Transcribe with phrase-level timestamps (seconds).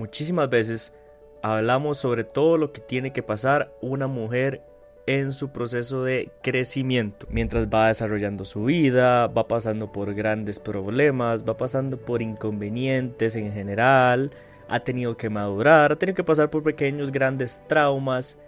[0.00, 0.94] muchísimas veces
[1.42, 4.62] hablamos sobre todo lo que tiene que pasar una mujer
[5.06, 11.44] en su proceso de crecimiento, mientras va desarrollando su vida, va pasando por grandes problemas,
[11.46, 14.30] va pasando por inconvenientes en general,
[14.68, 18.38] ha tenido que madurar, ha tenido que pasar por pequeños, grandes traumas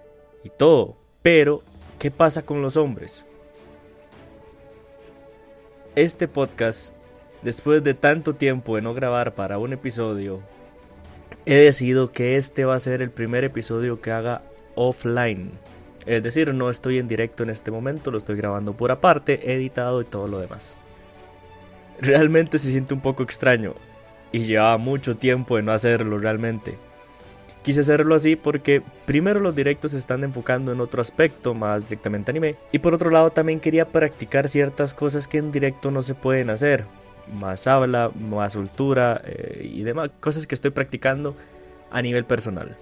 [0.44, 0.96] y todo.
[1.20, 1.62] Pero,
[1.98, 3.26] ¿qué pasa con los hombres?
[5.96, 6.94] Este podcast,
[7.42, 10.40] después de tanto tiempo de no grabar para un episodio,
[11.46, 14.42] he decidido que este va a ser el primer episodio que haga
[14.74, 15.50] offline.
[16.06, 20.00] Es decir, no estoy en directo en este momento, lo estoy grabando por aparte, editado
[20.00, 20.78] y todo lo demás.
[22.00, 23.74] Realmente se siente un poco extraño
[24.32, 26.76] y llevaba mucho tiempo de no hacerlo realmente.
[27.62, 32.32] Quise hacerlo así porque primero los directos se están enfocando en otro aspecto más directamente
[32.32, 36.16] anime y por otro lado también quería practicar ciertas cosas que en directo no se
[36.16, 36.86] pueden hacer.
[37.32, 41.36] Más habla, más soltura eh, y demás cosas que estoy practicando
[41.90, 42.74] a nivel personal.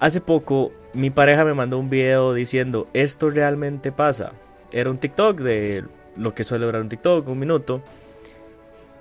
[0.00, 4.32] Hace poco mi pareja me mandó un video diciendo esto realmente pasa.
[4.72, 5.84] Era un TikTok de
[6.16, 7.82] lo que suele durar un TikTok, un minuto.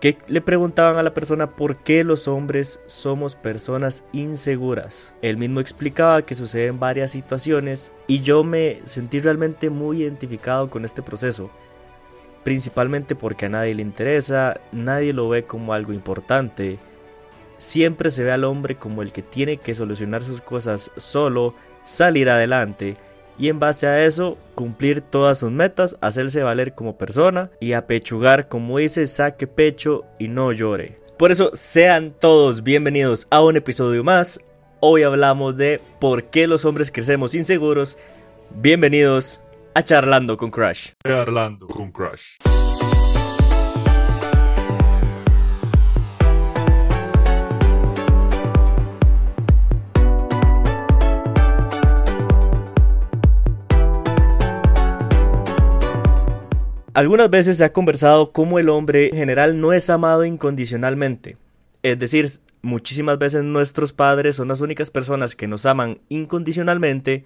[0.01, 5.13] Que le preguntaban a la persona por qué los hombres somos personas inseguras.
[5.21, 10.85] Él mismo explicaba que suceden varias situaciones y yo me sentí realmente muy identificado con
[10.85, 11.49] este proceso.
[12.49, 16.79] Principalmente porque a nadie le interesa, nadie lo ve como algo importante
[17.59, 22.29] siempre se ve al hombre como el que tiene que solucionar sus cosas solo, salir
[22.29, 22.97] adelante
[23.37, 28.47] y en base a eso cumplir todas sus metas, hacerse valer como persona y apechugar,
[28.47, 30.97] como dice, saque pecho y no llore.
[31.17, 34.39] Por eso sean todos bienvenidos a un episodio más.
[34.79, 37.97] Hoy hablamos de por qué los hombres crecemos inseguros.
[38.55, 39.43] Bienvenidos
[39.79, 40.89] a Charlando con Crush.
[41.07, 42.35] Charlando con Crush.
[56.93, 61.37] Algunas veces se ha conversado cómo el hombre en general no es amado incondicionalmente.
[61.83, 62.25] Es decir,
[62.61, 67.23] muchísimas veces nuestros padres son las únicas personas que nos aman incondicionalmente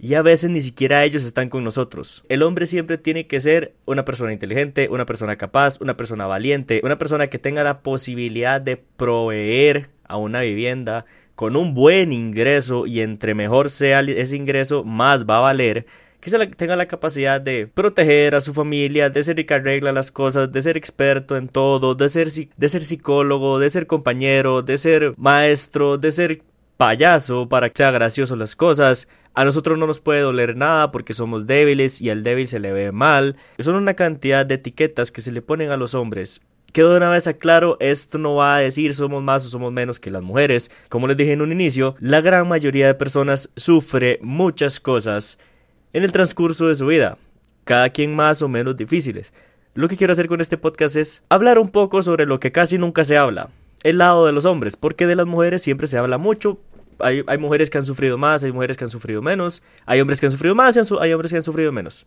[0.00, 2.24] y a veces ni siquiera ellos están con nosotros.
[2.28, 6.80] El hombre siempre tiene que ser una persona inteligente, una persona capaz, una persona valiente,
[6.82, 12.86] una persona que tenga la posibilidad de proveer a una vivienda con un buen ingreso
[12.86, 15.86] y entre mejor sea ese ingreso más va a valer
[16.20, 20.10] que tenga la capacidad de proteger a su familia, de ser el que arregla las
[20.10, 24.76] cosas, de ser experto en todo, de ser, de ser psicólogo, de ser compañero, de
[24.76, 26.42] ser maestro, de ser
[26.80, 29.06] payaso para que sea gracioso las cosas.
[29.34, 32.72] A nosotros no nos puede doler nada porque somos débiles y al débil se le
[32.72, 33.36] ve mal.
[33.58, 36.40] Son una cantidad de etiquetas que se le ponen a los hombres.
[36.72, 40.00] Quedó de una vez aclaro, esto no va a decir somos más o somos menos
[40.00, 40.70] que las mujeres.
[40.88, 45.38] Como les dije en un inicio, la gran mayoría de personas sufre muchas cosas
[45.92, 47.18] en el transcurso de su vida,
[47.64, 49.34] cada quien más o menos difíciles.
[49.74, 52.78] Lo que quiero hacer con este podcast es hablar un poco sobre lo que casi
[52.78, 53.50] nunca se habla,
[53.82, 56.58] el lado de los hombres, porque de las mujeres siempre se habla mucho.
[57.02, 60.26] Hay, mujeres que han sufrido más, hay mujeres que han sufrido menos, hay hombres que
[60.26, 62.06] han sufrido más y hay hombres que han sufrido menos.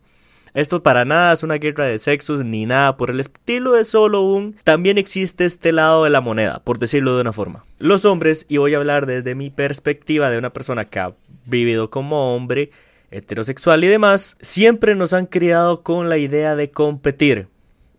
[0.54, 4.22] Esto para nada es una guerra de sexos ni nada por el estilo, es solo
[4.22, 4.56] un...
[4.64, 7.66] También existe este lado de la moneda, por decirlo de una forma.
[7.80, 11.14] Los hombres, y voy a hablar desde mi perspectiva de una persona que ha
[11.46, 12.70] vivido como hombre,
[13.10, 17.48] heterosexual y demás, siempre nos han criado con la idea de competir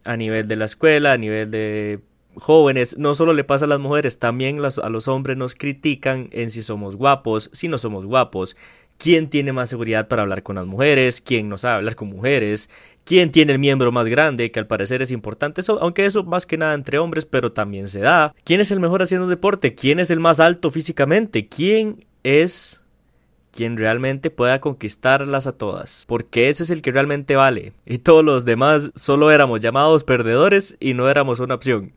[0.05, 2.01] a nivel de la escuela, a nivel de
[2.37, 6.51] jóvenes, no solo le pasa a las mujeres, también a los hombres nos critican en
[6.51, 8.57] si somos guapos, si no somos guapos,
[8.99, 12.71] quién tiene más seguridad para hablar con las mujeres, quién no sabe hablar con mujeres,
[13.05, 16.57] quién tiene el miembro más grande, que al parecer es importante, aunque eso más que
[16.57, 20.11] nada entre hombres, pero también se da, quién es el mejor haciendo deporte, quién es
[20.11, 22.85] el más alto físicamente, quién es
[23.51, 28.25] quien realmente pueda conquistarlas a todas, porque ese es el que realmente vale, y todos
[28.25, 31.93] los demás solo éramos llamados perdedores y no éramos una opción.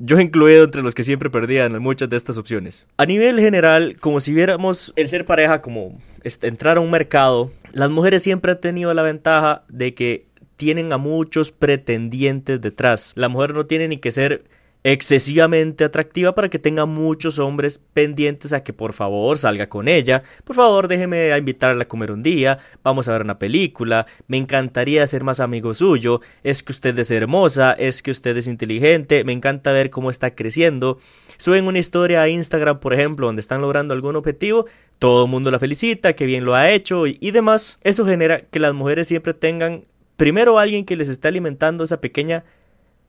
[0.00, 2.86] Yo incluido entre los que siempre perdían en muchas de estas opciones.
[2.96, 5.98] A nivel general, como si viéramos el ser pareja como
[6.42, 10.98] entrar a un mercado, las mujeres siempre han tenido la ventaja de que tienen a
[10.98, 13.12] muchos pretendientes detrás.
[13.16, 14.44] La mujer no tiene ni que ser
[14.84, 20.22] excesivamente atractiva para que tenga muchos hombres pendientes a que por favor salga con ella,
[20.44, 25.06] por favor déjeme invitarla a comer un día, vamos a ver una película, me encantaría
[25.06, 29.32] ser más amigo suyo, es que usted es hermosa, es que usted es inteligente, me
[29.32, 30.98] encanta ver cómo está creciendo.
[31.36, 34.66] Suben una historia a Instagram, por ejemplo, donde están logrando algún objetivo,
[34.98, 37.78] todo el mundo la felicita, que bien lo ha hecho y, y demás.
[37.82, 39.84] Eso genera que las mujeres siempre tengan
[40.16, 42.44] primero alguien que les esté alimentando esa pequeña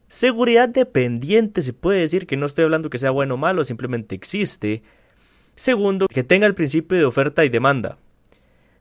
[0.09, 4.15] Seguridad dependiente, se puede decir que no estoy hablando que sea bueno o malo, simplemente
[4.15, 4.81] existe.
[5.53, 7.99] Segundo, que tenga el principio de oferta y demanda.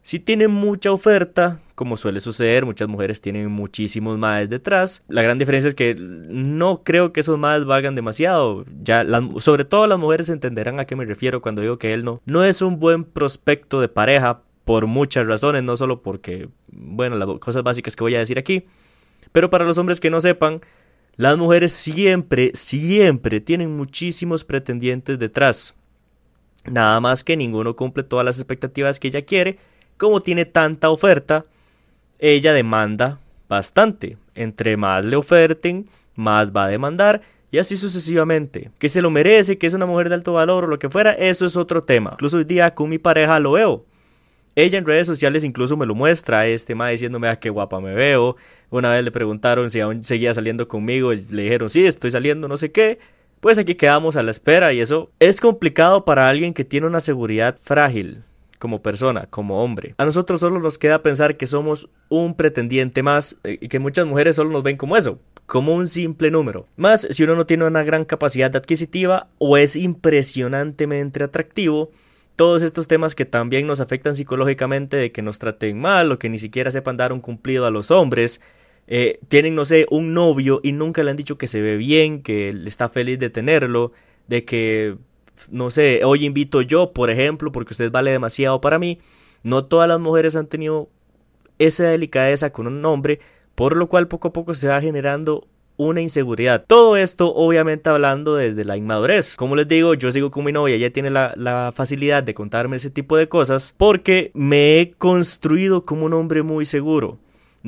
[0.01, 5.05] Si tiene mucha oferta, como suele suceder, muchas mujeres tienen muchísimos más detrás.
[5.09, 8.65] La gran diferencia es que no creo que esos más valgan demasiado.
[8.83, 9.05] Ya,
[9.37, 12.43] sobre todo las mujeres entenderán a qué me refiero cuando digo que él no, no
[12.43, 17.63] es un buen prospecto de pareja por muchas razones, no solo porque, bueno, las cosas
[17.63, 18.65] básicas que voy a decir aquí,
[19.33, 20.63] pero para los hombres que no sepan,
[21.19, 25.75] las mujeres siempre, siempre tienen muchísimos pretendientes detrás.
[26.65, 29.59] Nada más que ninguno cumple todas las expectativas que ella quiere
[29.99, 31.45] como tiene tanta oferta,
[32.19, 33.19] ella demanda
[33.49, 34.17] bastante.
[34.35, 38.71] Entre más le oferten, más va a demandar y así sucesivamente.
[38.79, 41.13] Que se lo merece, que es una mujer de alto valor o lo que fuera,
[41.13, 42.11] eso es otro tema.
[42.13, 43.85] Incluso hoy día con mi pareja lo veo.
[44.59, 47.81] Ella en redes sociales incluso me lo muestra, este ma diciéndome a ah, qué guapa
[47.81, 48.35] me veo.
[48.71, 52.49] Una vez le preguntaron si aún seguía saliendo conmigo y le dijeron, sí, estoy saliendo,
[52.49, 52.99] no sé qué.
[53.39, 56.99] Pues aquí quedamos a la espera y eso es complicado para alguien que tiene una
[56.99, 58.25] seguridad frágil
[58.59, 59.95] como persona, como hombre.
[59.97, 64.07] A nosotros solo nos queda pensar que somos un pretendiente más eh, y que muchas
[64.07, 66.67] mujeres solo nos ven como eso, como un simple número.
[66.77, 71.93] Más si uno no tiene una gran capacidad adquisitiva o es impresionantemente atractivo,
[72.39, 76.29] todos estos temas que también nos afectan psicológicamente de que nos traten mal o que
[76.29, 78.41] ni siquiera sepan dar un cumplido a los hombres,
[78.87, 82.23] eh, tienen, no sé, un novio y nunca le han dicho que se ve bien,
[82.23, 83.91] que está feliz de tenerlo,
[84.29, 84.97] de que
[85.51, 89.01] no sé, hoy invito yo, por ejemplo, porque usted vale demasiado para mí.
[89.43, 90.89] No todas las mujeres han tenido
[91.59, 93.19] esa delicadeza con un hombre,
[93.57, 96.65] por lo cual poco a poco se va generando una inseguridad.
[96.67, 99.37] Todo esto obviamente hablando desde la inmadurez.
[99.37, 102.91] Como les digo, yo sigo con mi novia, ella tiene la, facilidad de contarme ese
[102.91, 107.19] tipo de cosas porque me he construido como un hombre muy seguro.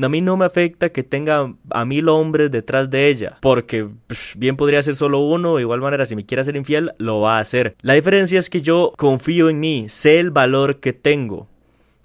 [0.01, 3.89] A mí no me afecta que tenga a mil hombres detrás de ella, porque
[4.37, 7.37] bien podría ser solo uno, de igual manera si me quiere ser infiel, lo va
[7.37, 7.77] a hacer.
[7.83, 11.49] La diferencia es que yo confío en mí, sé el valor que tengo.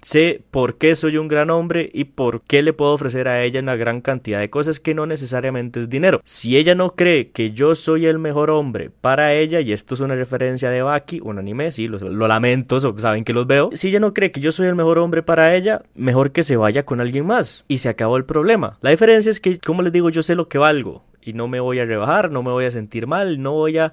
[0.06, 3.58] Sé por qué soy un gran hombre y por qué le puedo ofrecer a ella
[3.58, 6.20] una gran cantidad de cosas que no necesariamente es dinero.
[6.22, 10.00] Si ella no cree que yo soy el mejor hombre para ella, y esto es
[10.00, 11.98] una referencia de Baki, un anime, sí, lo,
[12.28, 13.70] lamento, saben que los veo.
[13.72, 16.56] Si ella no cree que yo soy el mejor hombre para ella, mejor que se
[16.56, 17.64] vaya con alguien más.
[17.66, 18.78] Y se acabó el problema.
[18.82, 21.58] La diferencia es que, como les digo, yo sé lo que valgo y no me
[21.58, 23.92] voy a rebajar, no me voy a sentir mal, no voy a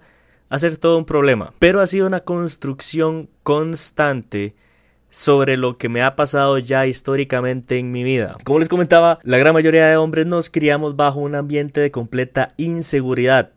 [0.49, 1.55] hacer todo un problema.
[1.57, 4.53] Pero ha sido una construcción constante
[5.13, 8.35] sobre lo que me ha pasado ya históricamente en mi vida.
[8.43, 12.47] Como les comentaba, la gran mayoría de hombres nos criamos bajo un ambiente de completa
[12.57, 13.51] inseguridad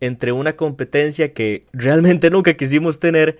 [0.00, 3.38] entre una competencia que realmente nunca quisimos tener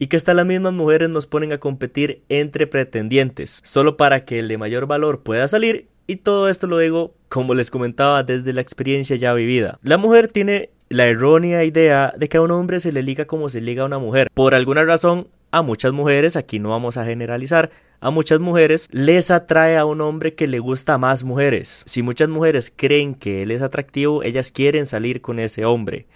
[0.00, 4.40] y que hasta las mismas mujeres nos ponen a competir entre pretendientes, solo para que
[4.40, 8.52] el de mayor valor pueda salir y todo esto lo digo, como les comentaba, desde
[8.52, 9.78] la experiencia ya vivida.
[9.82, 13.48] La mujer tiene la errónea idea de que a un hombre se le liga como
[13.50, 14.28] se liga a una mujer.
[14.34, 17.70] Por alguna razón, a muchas mujeres, aquí no vamos a generalizar,
[18.00, 21.82] a muchas mujeres les atrae a un hombre que le gusta más mujeres.
[21.86, 26.06] Si muchas mujeres creen que él es atractivo, ellas quieren salir con ese hombre.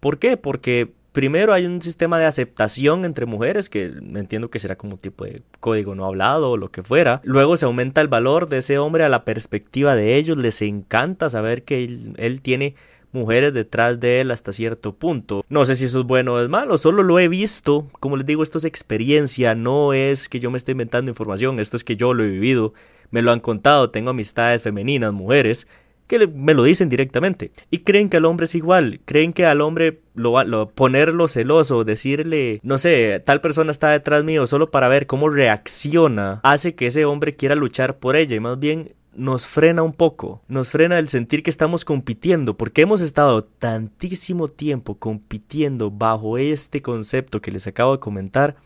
[0.00, 0.36] ¿Por qué?
[0.36, 4.98] Porque primero hay un sistema de aceptación entre mujeres, que entiendo que será como un
[4.98, 7.20] tipo de código no hablado o lo que fuera.
[7.24, 11.30] Luego se aumenta el valor de ese hombre a la perspectiva de ellos, les encanta
[11.30, 11.84] saber que
[12.16, 12.74] él tiene
[13.12, 15.44] mujeres detrás de él hasta cierto punto.
[15.48, 17.88] No sé si eso es bueno o es malo, solo lo he visto.
[18.00, 21.76] Como les digo, esto es experiencia, no es que yo me esté inventando información, esto
[21.76, 22.74] es que yo lo he vivido,
[23.10, 25.66] me lo han contado, tengo amistades femeninas, mujeres,
[26.06, 27.52] que me lo dicen directamente.
[27.70, 31.84] Y creen que al hombre es igual, creen que al hombre lo, lo ponerlo celoso,
[31.84, 36.86] decirle, no sé, tal persona está detrás mío solo para ver cómo reacciona, hace que
[36.86, 40.98] ese hombre quiera luchar por ella y más bien nos frena un poco, nos frena
[40.98, 47.50] el sentir que estamos compitiendo, porque hemos estado tantísimo tiempo compitiendo bajo este concepto que
[47.50, 48.56] les acabo de comentar,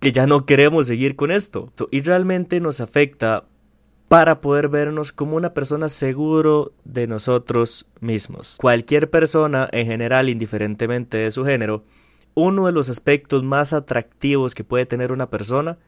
[0.00, 1.72] que ya no queremos seguir con esto.
[1.90, 3.44] Y realmente nos afecta
[4.08, 8.56] para poder vernos como una persona seguro de nosotros mismos.
[8.58, 11.84] Cualquier persona, en general, indiferentemente de su género,
[12.34, 15.78] uno de los aspectos más atractivos que puede tener una persona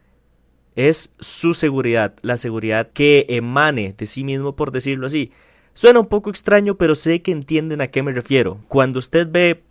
[0.76, 5.32] es su seguridad, la seguridad que emane de sí mismo, por decirlo así.
[5.74, 8.58] Suena un poco extraño, pero sé que entienden a qué me refiero.
[8.68, 9.62] Cuando usted ve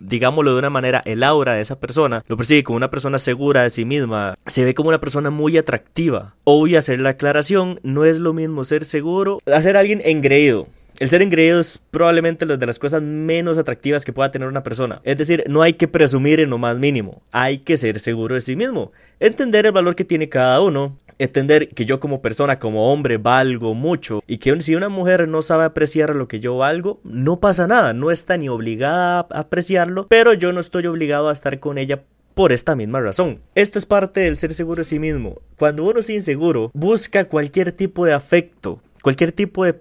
[0.00, 3.62] digámoslo de una manera, el aura de esa persona, lo percibe como una persona segura
[3.62, 6.34] de sí misma, se ve como una persona muy atractiva.
[6.44, 10.68] Hoy hacer la aclaración, no es lo mismo ser seguro, hacer alguien engreído.
[10.98, 14.64] El ser engreído es probablemente una de las cosas menos atractivas que pueda tener una
[14.64, 15.00] persona.
[15.04, 18.40] Es decir, no hay que presumir en lo más mínimo, hay que ser seguro de
[18.40, 18.90] sí mismo,
[19.20, 23.74] entender el valor que tiene cada uno, entender que yo como persona, como hombre, valgo
[23.74, 27.68] mucho y que si una mujer no sabe apreciar lo que yo valgo, no pasa
[27.68, 31.78] nada, no está ni obligada a apreciarlo, pero yo no estoy obligado a estar con
[31.78, 32.02] ella
[32.34, 33.40] por esta misma razón.
[33.54, 35.40] Esto es parte del ser seguro de sí mismo.
[35.56, 39.80] Cuando uno es inseguro, busca cualquier tipo de afecto, cualquier tipo de,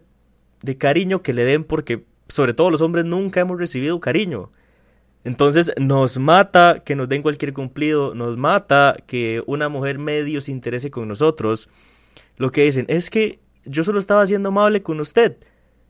[0.62, 4.52] de cariño que le den porque sobre todo los hombres nunca hemos recibido cariño.
[5.24, 10.52] Entonces nos mata que nos den cualquier cumplido, nos mata que una mujer medio se
[10.52, 11.70] interese con nosotros.
[12.38, 15.38] Lo que dicen es que yo solo estaba siendo amable con usted.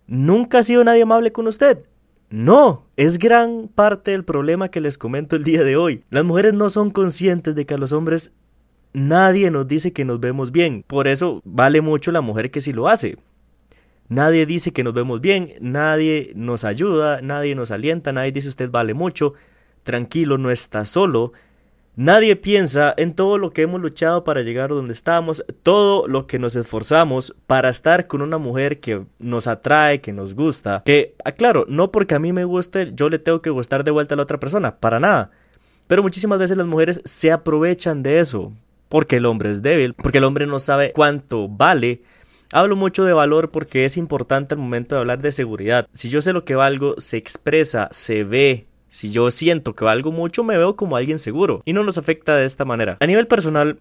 [0.07, 1.83] Nunca ha sido nadie amable con usted.
[2.29, 6.03] No, es gran parte del problema que les comento el día de hoy.
[6.09, 8.31] Las mujeres no son conscientes de que a los hombres
[8.93, 10.83] nadie nos dice que nos vemos bien.
[10.87, 13.17] Por eso vale mucho la mujer que sí lo hace.
[14.09, 18.71] Nadie dice que nos vemos bien, nadie nos ayuda, nadie nos alienta, nadie dice usted
[18.71, 19.33] vale mucho,
[19.83, 21.33] tranquilo, no está solo.
[21.97, 26.37] Nadie piensa en todo lo que hemos luchado para llegar donde estamos, todo lo que
[26.37, 30.83] nos esforzamos para estar con una mujer que nos atrae, que nos gusta.
[30.85, 33.89] Que, aclaro, ah, no porque a mí me guste, yo le tengo que gustar de
[33.89, 35.31] vuelta a la otra persona, para nada.
[35.87, 38.53] Pero muchísimas veces las mujeres se aprovechan de eso,
[38.89, 42.03] porque el hombre es débil, porque el hombre no sabe cuánto vale
[42.51, 45.87] Hablo mucho de valor porque es importante al momento de hablar de seguridad.
[45.93, 48.67] Si yo sé lo que valgo, se expresa, se ve.
[48.87, 52.37] Si yo siento que valgo mucho, me veo como alguien seguro y no nos afecta
[52.37, 52.95] de esta manera.
[53.01, 53.79] A nivel personal,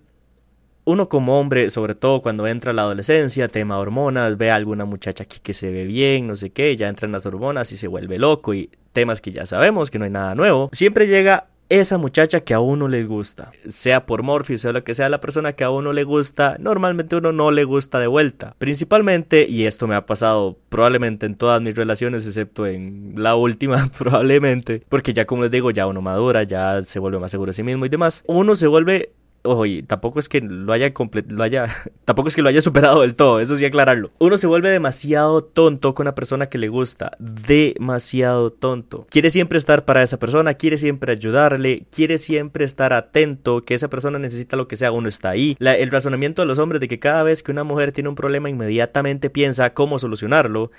[0.84, 4.84] uno como hombre, sobre todo cuando entra a la adolescencia, tema hormonas, ve a alguna
[4.84, 7.86] muchacha aquí que se ve bien, no sé qué, ya entran las hormonas y se
[7.86, 11.98] vuelve loco y temas que ya sabemos que no hay nada nuevo, siempre llega esa
[11.98, 15.54] muchacha que a uno le gusta, sea por Morpheus, sea lo que sea la persona
[15.54, 18.54] que a uno le gusta, normalmente uno no le gusta de vuelta.
[18.58, 23.90] Principalmente, y esto me ha pasado probablemente en todas mis relaciones, excepto en la última,
[23.98, 27.54] probablemente, porque ya como les digo, ya uno madura, ya se vuelve más seguro de
[27.54, 29.12] sí mismo y demás, uno se vuelve
[29.46, 30.92] ojo, y tampoco es que lo haya,
[31.28, 31.66] lo haya,
[32.04, 34.10] tampoco es que lo haya superado del todo, eso sí aclararlo.
[34.18, 39.06] Uno se vuelve demasiado tonto con una persona que le gusta, demasiado tonto.
[39.10, 43.88] Quiere siempre estar para esa persona, quiere siempre ayudarle, quiere siempre estar atento, que esa
[43.88, 45.56] persona necesita lo que sea, uno está ahí.
[45.60, 48.50] el razonamiento de los hombres de que cada vez que una mujer tiene un problema
[48.50, 50.70] inmediatamente piensa cómo solucionarlo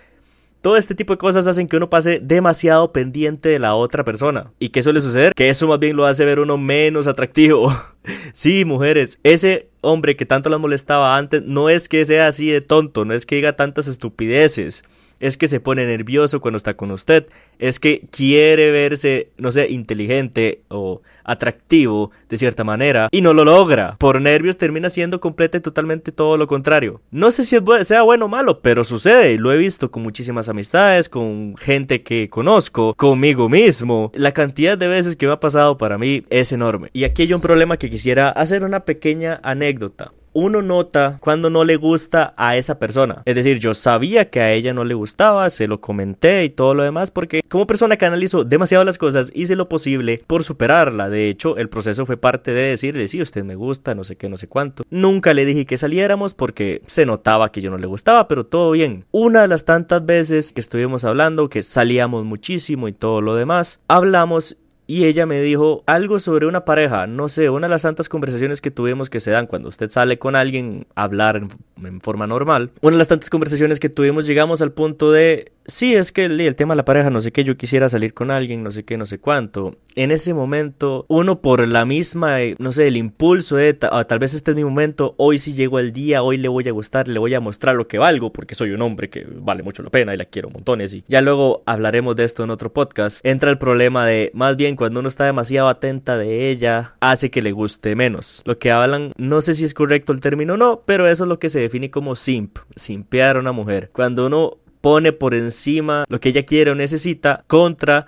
[0.61, 4.51] todo este tipo de cosas hacen que uno pase demasiado pendiente de la otra persona.
[4.59, 5.33] ¿Y qué suele suceder?
[5.33, 7.75] Que eso más bien lo hace ver uno menos atractivo.
[8.33, 12.61] sí, mujeres, ese hombre que tanto las molestaba antes no es que sea así de
[12.61, 14.83] tonto, no es que diga tantas estupideces
[15.19, 17.27] es que se pone nervioso cuando está con usted,
[17.59, 23.45] es que quiere verse, no sé, inteligente o atractivo de cierta manera y no lo
[23.45, 23.95] logra.
[23.97, 27.01] Por nervios termina siendo completa y totalmente todo lo contrario.
[27.11, 30.49] No sé si sea bueno o malo, pero sucede y lo he visto con muchísimas
[30.49, 34.11] amistades, con gente que conozco, conmigo mismo.
[34.13, 36.89] La cantidad de veces que me ha pasado para mí es enorme.
[36.93, 41.63] Y aquí hay un problema que quisiera hacer una pequeña anécdota uno nota cuando no
[41.63, 43.23] le gusta a esa persona.
[43.25, 46.75] Es decir, yo sabía que a ella no le gustaba, se lo comenté y todo
[46.75, 51.09] lo demás porque como persona que analizo demasiado las cosas hice lo posible por superarla.
[51.09, 54.29] De hecho, el proceso fue parte de decirle, sí, usted me gusta, no sé qué,
[54.29, 54.83] no sé cuánto.
[54.91, 58.69] Nunca le dije que saliéramos porque se notaba que yo no le gustaba, pero todo
[58.69, 59.05] bien.
[59.09, 63.79] Una de las tantas veces que estuvimos hablando, que salíamos muchísimo y todo lo demás,
[63.87, 68.07] hablamos y ella me dijo algo sobre una pareja, no sé, una de las tantas
[68.07, 71.35] conversaciones que tuvimos que se dan cuando usted sale con alguien a hablar
[71.83, 72.71] en, forma normal.
[72.81, 76.55] Una de las tantas conversaciones que tuvimos llegamos al punto de, sí, es que el,
[76.55, 78.97] tema de la pareja, no sé qué, yo quisiera salir con alguien, no sé qué,
[78.97, 79.77] no sé cuánto.
[79.95, 84.33] En ese momento, uno por la misma, no sé, el impulso de, ah, tal vez
[84.33, 87.19] este es mi momento, hoy sí llegó el día, hoy le voy a gustar, le
[87.19, 90.13] voy a mostrar lo que valgo, porque soy un hombre que vale mucho la pena
[90.13, 93.25] y la quiero montones y ya luego hablaremos de esto en otro podcast.
[93.25, 97.41] Entra el problema de, más bien, cuando uno está demasiado atenta de ella, hace que
[97.41, 98.41] le guste menos.
[98.45, 101.27] Lo que hablan, no sé si es correcto el término o no, pero eso es
[101.27, 103.89] lo que se define como simp, simpear a una mujer.
[103.93, 108.05] Cuando uno pone por encima lo que ella quiere o necesita contra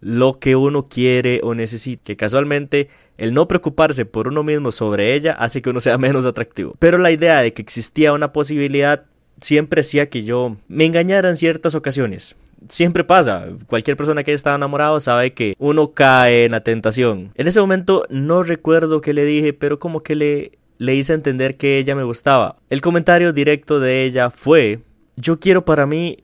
[0.00, 2.02] lo que uno quiere o necesita.
[2.04, 6.26] Que casualmente el no preocuparse por uno mismo sobre ella hace que uno sea menos
[6.26, 6.74] atractivo.
[6.78, 9.04] Pero la idea de que existía una posibilidad
[9.40, 12.36] siempre hacía que yo me engañara en ciertas ocasiones
[12.68, 13.46] siempre pasa.
[13.66, 17.32] Cualquier persona que haya estado enamorado sabe que uno cae en la tentación.
[17.34, 21.56] En ese momento no recuerdo qué le dije, pero como que le, le hice entender
[21.56, 22.56] que ella me gustaba.
[22.68, 24.80] El comentario directo de ella fue,
[25.20, 26.18] yo quiero para mí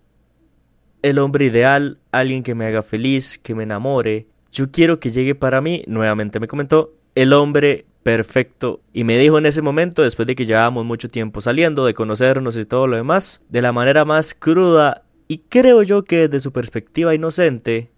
[1.02, 4.26] el hombre ideal, alguien que me haga feliz, que me enamore.
[4.50, 8.80] Yo quiero que llegue para mí, nuevamente me comentó, el hombre perfecto.
[8.92, 12.56] Y me dijo en ese momento, después de que llevábamos mucho tiempo saliendo, de conocernos
[12.56, 16.52] y todo lo demás, de la manera más cruda y creo yo que desde su
[16.52, 17.90] perspectiva inocente,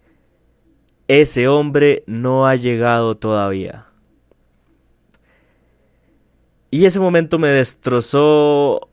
[1.09, 3.87] ese hombre no ha llegado todavía.
[6.71, 8.89] Y ese momento me destrozó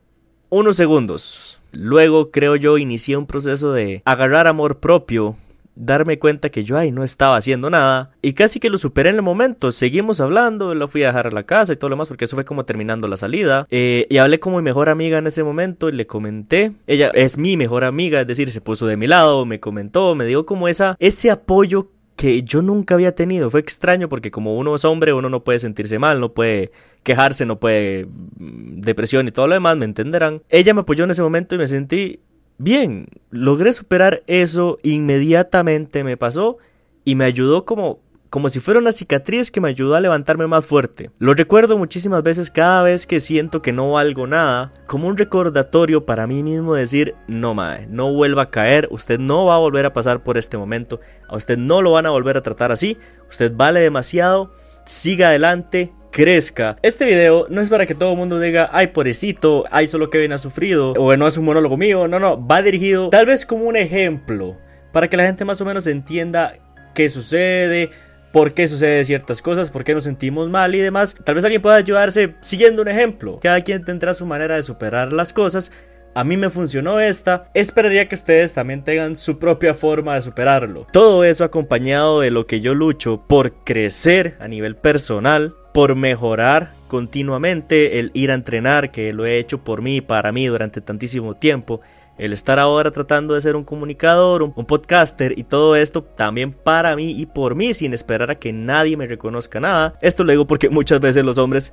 [0.48, 1.60] unos segundos.
[1.78, 5.36] Luego, creo yo, inicié un proceso de agarrar amor propio,
[5.74, 9.16] darme cuenta que yo ahí no estaba haciendo nada y casi que lo superé en
[9.16, 9.70] el momento.
[9.70, 12.34] Seguimos hablando, lo fui a dejar a la casa y todo lo demás porque eso
[12.34, 13.66] fue como terminando la salida.
[13.70, 16.72] Eh, y hablé con mi mejor amiga en ese momento y le comenté.
[16.86, 20.24] Ella es mi mejor amiga, es decir, se puso de mi lado, me comentó, me
[20.24, 23.50] dio como esa, ese apoyo que yo nunca había tenido.
[23.50, 27.46] Fue extraño porque como uno es hombre, uno no puede sentirse mal, no puede quejarse,
[27.46, 30.42] no puede mm, depresión y todo lo demás, me entenderán.
[30.48, 32.20] Ella me apoyó en ese momento y me sentí
[32.58, 33.06] bien.
[33.30, 36.56] Logré superar eso, inmediatamente me pasó
[37.04, 40.64] y me ayudó como como si fuera una cicatriz que me ayudó a levantarme más
[40.64, 41.10] fuerte.
[41.18, 46.04] Lo recuerdo muchísimas veces cada vez que siento que no valgo nada, como un recordatorio
[46.04, 49.86] para mí mismo decir, no mae, no vuelva a caer, usted no va a volver
[49.86, 52.98] a pasar por este momento, a usted no lo van a volver a tratar así,
[53.28, 54.52] usted vale demasiado,
[54.84, 56.76] siga adelante, crezca.
[56.82, 60.18] Este video no es para que todo el mundo diga, ay, pobrecito, ay, solo que
[60.18, 63.44] bien ha sufrido, o no es un monólogo mío, no, no, va dirigido tal vez
[63.44, 64.56] como un ejemplo,
[64.92, 66.56] para que la gente más o menos entienda
[66.94, 67.90] qué sucede,
[68.36, 71.16] por qué sucede ciertas cosas, por qué nos sentimos mal y demás.
[71.24, 73.40] Tal vez alguien pueda ayudarse siguiendo un ejemplo.
[73.40, 75.72] Cada quien tendrá su manera de superar las cosas.
[76.14, 80.86] A mí me funcionó esta, esperaría que ustedes también tengan su propia forma de superarlo.
[80.92, 86.74] Todo eso acompañado de lo que yo lucho por crecer a nivel personal, por mejorar
[86.88, 90.82] continuamente, el ir a entrenar, que lo he hecho por mí y para mí durante
[90.82, 91.80] tantísimo tiempo,
[92.18, 96.96] el estar ahora tratando de ser un comunicador, un, podcaster y todo esto también para
[96.96, 99.96] mí y por mí sin esperar a que nadie me reconozca nada.
[100.00, 101.72] Esto lo digo porque muchas veces los hombres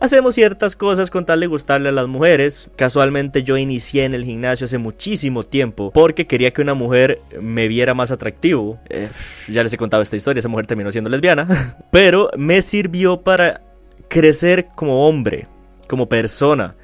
[0.00, 2.70] hacemos ciertas cosas con tal de gustarle a las mujeres.
[2.76, 7.68] Casualmente yo inicié en el gimnasio hace muchísimo tiempo porque quería que una mujer me
[7.68, 8.78] viera más atractivo.
[8.88, 9.10] Eh,
[9.48, 11.76] ya les he contado esta historia, esa mujer terminó siendo lesbiana.
[11.90, 13.60] Pero me sirvió para
[14.08, 15.46] crecer como hombre,
[15.88, 16.74] como persona.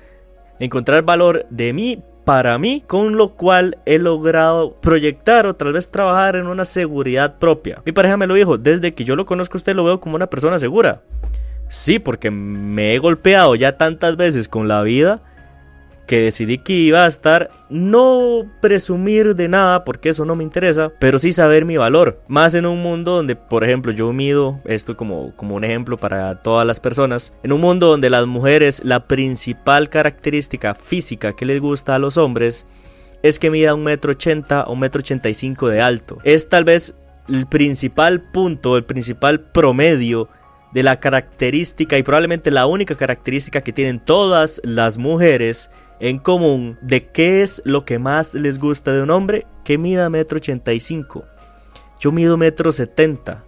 [0.59, 5.91] Encontrar valor de mí para mí, con lo cual he logrado proyectar o tal vez
[5.91, 7.83] trabajar en una seguridad propia.
[7.85, 10.29] Mi pareja me lo dijo, desde que yo lo conozco usted lo veo como una
[10.29, 11.03] persona segura.
[11.69, 15.23] Sí, porque me he golpeado ya tantas veces con la vida
[16.11, 20.90] que decidí que iba a estar no presumir de nada porque eso no me interesa,
[20.99, 22.20] pero sí saber mi valor.
[22.27, 26.42] Más en un mundo donde, por ejemplo, yo mido esto como, como un ejemplo para
[26.42, 31.61] todas las personas, en un mundo donde las mujeres la principal característica física que les
[31.61, 32.66] gusta a los hombres
[33.23, 36.18] es que mida un metro ochenta o un metro ochenta y cinco de alto.
[36.25, 36.92] Es tal vez
[37.29, 40.29] el principal punto, el principal promedio
[40.73, 45.70] de la característica y probablemente la única característica que tienen todas las mujeres
[46.01, 50.11] en común de qué es lo que más les gusta de un hombre que mida
[50.11, 51.25] metro ochenta y cinco.
[52.01, 53.45] Yo mido metro setenta.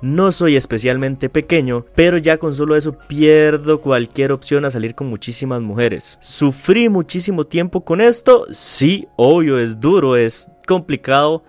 [0.00, 5.08] No soy especialmente pequeño, pero ya con solo eso pierdo cualquier opción a salir con
[5.08, 6.16] muchísimas mujeres.
[6.20, 8.46] ¿Sufrí muchísimo tiempo con esto?
[8.52, 11.42] Sí, obvio, es duro, es complicado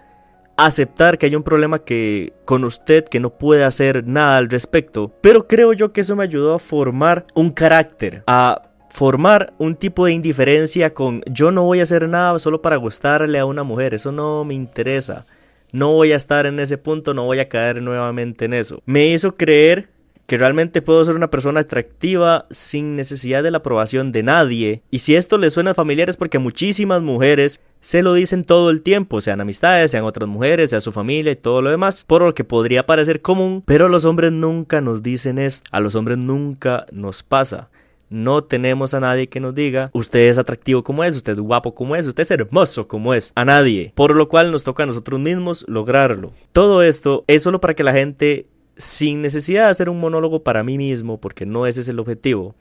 [0.57, 5.13] aceptar que hay un problema que con usted que no puede hacer nada al respecto,
[5.21, 10.05] pero creo yo que eso me ayudó a formar un carácter, a formar un tipo
[10.05, 13.93] de indiferencia con yo no voy a hacer nada solo para gustarle a una mujer,
[13.93, 15.25] eso no me interesa.
[15.71, 18.81] No voy a estar en ese punto, no voy a caer nuevamente en eso.
[18.85, 19.89] Me hizo creer
[20.29, 24.83] que realmente puedo ser una persona atractiva sin necesidad de la aprobación de nadie.
[24.91, 28.83] Y si esto le suena familiar es porque muchísimas mujeres se lo dicen todo el
[28.83, 32.35] tiempo, sean amistades, sean otras mujeres, sea su familia y todo lo demás, por lo
[32.35, 36.85] que podría parecer común, pero los hombres nunca nos dicen esto, a los hombres nunca
[36.91, 37.69] nos pasa.
[38.09, 41.75] No tenemos a nadie que nos diga, usted es atractivo como es, usted es guapo
[41.75, 43.31] como es, usted es hermoso como es.
[43.35, 43.93] A nadie.
[43.95, 46.33] Por lo cual nos toca a nosotros mismos lograrlo.
[46.51, 50.63] Todo esto es solo para que la gente, sin necesidad de hacer un monólogo para
[50.63, 52.55] mí mismo, porque no ese es el objetivo,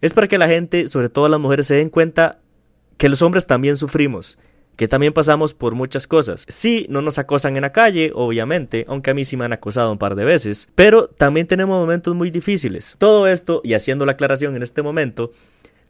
[0.00, 2.40] es para que la gente, sobre todo las mujeres, se den cuenta
[2.96, 4.36] que los hombres también sufrimos
[4.78, 6.44] que también pasamos por muchas cosas.
[6.46, 9.90] Sí, no nos acosan en la calle, obviamente, aunque a mí sí me han acosado
[9.90, 12.94] un par de veces, pero también tenemos momentos muy difíciles.
[12.96, 15.32] Todo esto, y haciendo la aclaración en este momento,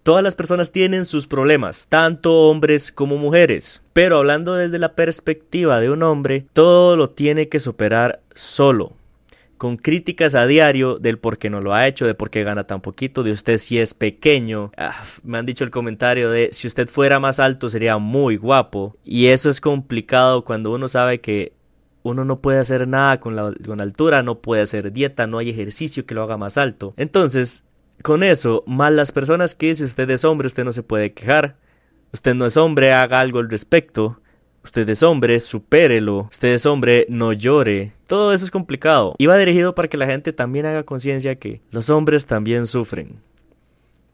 [0.05, 3.83] Todas las personas tienen sus problemas, tanto hombres como mujeres.
[3.93, 8.93] Pero hablando desde la perspectiva de un hombre, todo lo tiene que superar solo
[9.59, 12.65] con críticas a diario del por qué no lo ha hecho, de por qué gana
[12.65, 14.73] tan poquito, de usted si es pequeño.
[14.77, 18.97] Ah, me han dicho el comentario de si usted fuera más alto sería muy guapo.
[19.05, 21.53] Y eso es complicado cuando uno sabe que
[22.03, 25.51] uno no puede hacer nada con la, con altura, no puede hacer dieta, no hay
[25.51, 26.95] ejercicio que lo haga más alto.
[26.97, 27.65] Entonces,
[28.03, 31.57] con eso, más las personas que dicen usted es hombre, usted no se puede quejar.
[32.13, 34.21] Usted no es hombre, haga algo al respecto.
[34.69, 36.29] Usted es hombre, supérelo.
[36.31, 37.93] Usted es hombre, no llore.
[38.07, 39.15] Todo eso es complicado.
[39.17, 43.19] Y va dirigido para que la gente también haga conciencia que los hombres también sufren.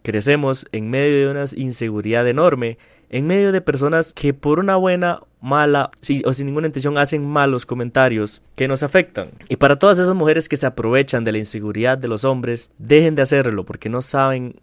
[0.02, 2.78] crecemos en medio de una inseguridad enorme,
[3.10, 5.90] en medio de personas que por una buena, mala
[6.24, 9.30] o sin ninguna intención hacen malos comentarios que nos afectan.
[9.48, 13.16] Y para todas esas mujeres que se aprovechan de la inseguridad de los hombres, dejen
[13.16, 14.54] de hacerlo porque no saben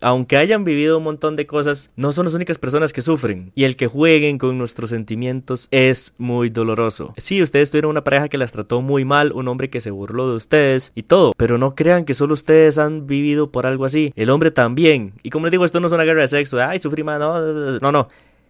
[0.00, 3.52] aunque hayan vivido un montón de cosas, no son las únicas personas que sufren.
[3.54, 7.12] Y el que jueguen con nuestros sentimientos es muy doloroso.
[7.16, 10.28] Sí, ustedes tuvieron una pareja que las trató muy mal, un hombre que se burló
[10.30, 11.32] de ustedes y todo.
[11.36, 14.12] Pero no crean que solo ustedes han vivido por algo así.
[14.16, 15.12] El hombre también.
[15.22, 16.58] Y como les digo, esto no es una guerra de sexo.
[16.60, 17.18] Ay, sufrí mal.
[17.18, 18.08] No, no, no.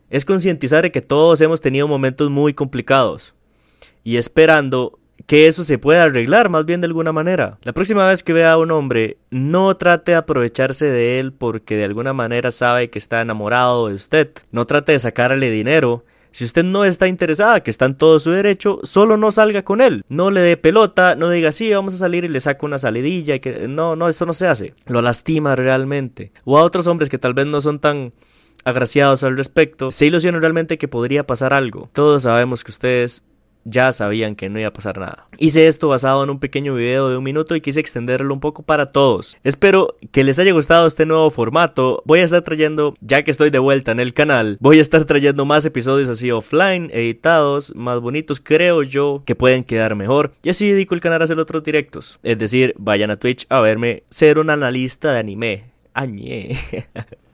[0.09, 3.35] Es concientizar que todos hemos tenido momentos muy complicados.
[4.05, 7.59] Y esperando que eso se pueda arreglar más bien de alguna manera.
[7.63, 11.77] La próxima vez que vea a un hombre, no trate de aprovecharse de él porque
[11.77, 14.31] de alguna manera sabe que está enamorado de usted.
[14.53, 16.05] No trate de sacarle dinero.
[16.33, 19.81] Si usted no está interesada, que está en todo su derecho, solo no salga con
[19.81, 20.05] él.
[20.09, 23.41] No le dé pelota, no diga sí, vamos a salir y le saco una salidilla.
[23.41, 23.67] Que...
[23.67, 24.75] No, no, eso no se hace.
[24.87, 26.33] Lo lastima realmente.
[26.45, 28.13] O a otros hombres que tal vez no son tan
[28.65, 31.89] agraciados al respecto, se ilusionan realmente que podría pasar algo.
[31.93, 33.25] Todos sabemos que ustedes
[33.71, 35.27] ya sabían que no iba a pasar nada.
[35.39, 38.63] Hice esto basado en un pequeño video de un minuto y quise extenderlo un poco
[38.63, 39.37] para todos.
[39.45, 42.03] Espero que les haya gustado este nuevo formato.
[42.05, 45.05] Voy a estar trayendo, ya que estoy de vuelta en el canal, voy a estar
[45.05, 50.33] trayendo más episodios así offline, editados, más bonitos, creo yo, que pueden quedar mejor.
[50.43, 52.19] Y así dedico el canal a hacer otros directos.
[52.23, 55.65] Es decir, vayan a Twitch a verme ser un analista de anime.
[55.95, 56.57] Añe.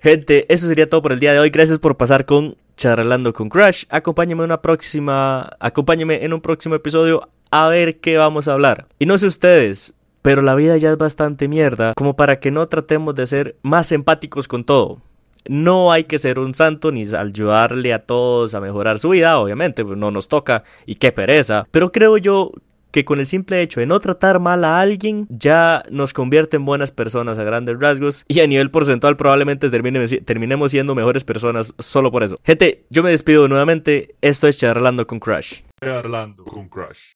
[0.00, 1.50] Gente, eso sería todo por el día de hoy.
[1.50, 3.84] Gracias por pasar con charlando con Crash.
[3.88, 8.86] Acompáñame en una próxima, acompáñame en un próximo episodio a ver qué vamos a hablar.
[8.98, 12.66] Y no sé ustedes, pero la vida ya es bastante mierda como para que no
[12.66, 15.00] tratemos de ser más empáticos con todo.
[15.46, 19.84] No hay que ser un santo ni ayudarle a todos a mejorar su vida, obviamente,
[19.84, 21.66] pues no nos toca y qué pereza.
[21.70, 22.52] Pero creo yo
[22.94, 26.64] que con el simple hecho de no tratar mal a alguien ya nos convierte en
[26.64, 32.12] buenas personas a grandes rasgos y a nivel porcentual probablemente terminemos siendo mejores personas solo
[32.12, 32.36] por eso.
[32.44, 34.14] Gente, yo me despido nuevamente.
[34.20, 35.62] Esto es Charlando con Crash.
[35.84, 37.14] Charlando con Crash.